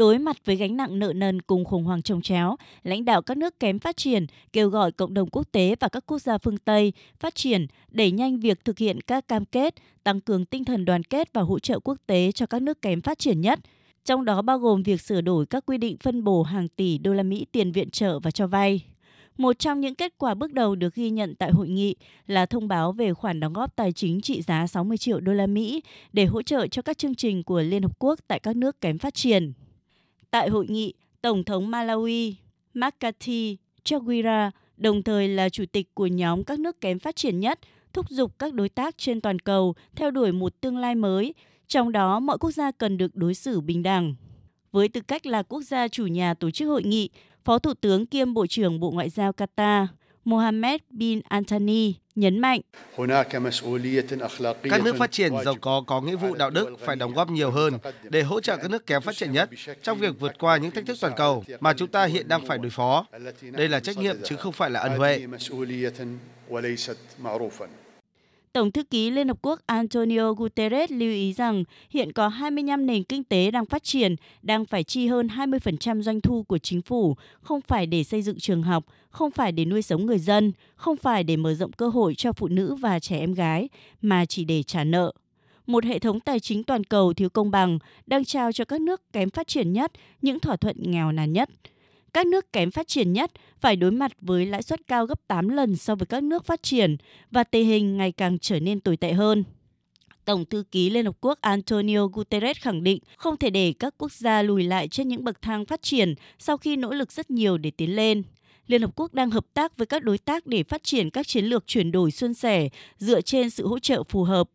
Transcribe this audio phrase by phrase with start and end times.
[0.00, 3.36] Đối mặt với gánh nặng nợ nần cùng khủng hoảng trồng chéo, lãnh đạo các
[3.36, 6.58] nước kém phát triển kêu gọi cộng đồng quốc tế và các quốc gia phương
[6.58, 9.74] Tây phát triển, đẩy nhanh việc thực hiện các cam kết,
[10.04, 13.00] tăng cường tinh thần đoàn kết và hỗ trợ quốc tế cho các nước kém
[13.00, 13.58] phát triển nhất,
[14.04, 17.12] trong đó bao gồm việc sửa đổi các quy định phân bổ hàng tỷ đô
[17.12, 18.84] la Mỹ tiền viện trợ và cho vay.
[19.38, 21.96] Một trong những kết quả bước đầu được ghi nhận tại hội nghị
[22.26, 25.46] là thông báo về khoản đóng góp tài chính trị giá 60 triệu đô la
[25.46, 25.82] Mỹ
[26.12, 28.98] để hỗ trợ cho các chương trình của Liên Hợp Quốc tại các nước kém
[28.98, 29.52] phát triển.
[30.30, 32.32] Tại hội nghị, Tổng thống Malawi
[32.74, 37.58] Makati Chakwira đồng thời là chủ tịch của nhóm các nước kém phát triển nhất,
[37.92, 41.34] thúc giục các đối tác trên toàn cầu theo đuổi một tương lai mới,
[41.68, 44.14] trong đó mọi quốc gia cần được đối xử bình đẳng.
[44.72, 47.10] Với tư cách là quốc gia chủ nhà tổ chức hội nghị,
[47.44, 49.86] Phó Thủ tướng kiêm Bộ trưởng Bộ Ngoại giao Qatar
[50.24, 52.60] Mohammed bin Antani nhấn mạnh.
[54.62, 57.50] Các nước phát triển giàu có có nghĩa vụ đạo đức phải đóng góp nhiều
[57.50, 59.50] hơn để hỗ trợ các nước kém phát triển nhất
[59.82, 62.58] trong việc vượt qua những thách thức toàn cầu mà chúng ta hiện đang phải
[62.58, 63.06] đối phó.
[63.42, 65.26] Đây là trách nhiệm chứ không phải là ân huệ.
[68.52, 73.04] Tổng thư ký Liên Hợp Quốc Antonio Guterres lưu ý rằng hiện có 25 nền
[73.04, 77.16] kinh tế đang phát triển, đang phải chi hơn 20% doanh thu của chính phủ,
[77.40, 80.96] không phải để xây dựng trường học, không phải để nuôi sống người dân, không
[80.96, 83.68] phải để mở rộng cơ hội cho phụ nữ và trẻ em gái,
[84.02, 85.12] mà chỉ để trả nợ.
[85.66, 89.12] Một hệ thống tài chính toàn cầu thiếu công bằng đang trao cho các nước
[89.12, 89.92] kém phát triển nhất
[90.22, 91.50] những thỏa thuận nghèo nàn nhất–
[92.14, 93.30] các nước kém phát triển nhất
[93.60, 96.62] phải đối mặt với lãi suất cao gấp 8 lần so với các nước phát
[96.62, 96.96] triển
[97.30, 99.44] và tình hình ngày càng trở nên tồi tệ hơn.
[100.24, 104.12] Tổng thư ký Liên Hợp Quốc Antonio Guterres khẳng định không thể để các quốc
[104.12, 107.58] gia lùi lại trên những bậc thang phát triển sau khi nỗ lực rất nhiều
[107.58, 108.22] để tiến lên.
[108.66, 111.44] Liên Hợp Quốc đang hợp tác với các đối tác để phát triển các chiến
[111.44, 114.48] lược chuyển đổi xuân sẻ dựa trên sự hỗ trợ phù hợp.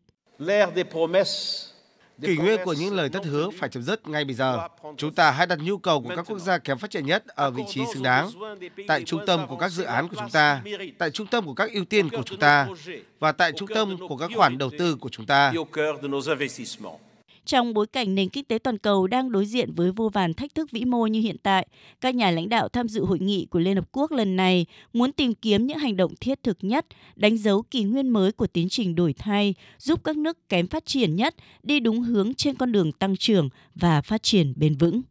[2.22, 4.68] Kỷ nguyên của những lời thất hứa phải chấm dứt ngay bây giờ.
[4.96, 7.50] Chúng ta hãy đặt nhu cầu của các quốc gia kém phát triển nhất ở
[7.50, 8.30] vị trí xứng đáng,
[8.88, 10.62] tại trung tâm của các dự án của chúng ta,
[10.98, 12.68] tại trung tâm của các ưu tiên của chúng ta
[13.18, 15.52] và tại trung tâm của các khoản đầu tư của chúng ta.
[17.46, 20.54] Trong bối cảnh nền kinh tế toàn cầu đang đối diện với vô vàn thách
[20.54, 21.66] thức vĩ mô như hiện tại,
[22.00, 25.12] các nhà lãnh đạo tham dự hội nghị của Liên Hợp Quốc lần này muốn
[25.12, 26.86] tìm kiếm những hành động thiết thực nhất,
[27.16, 30.86] đánh dấu kỷ nguyên mới của tiến trình đổi thay, giúp các nước kém phát
[30.86, 35.02] triển nhất đi đúng hướng trên con đường tăng trưởng và phát triển bền vững.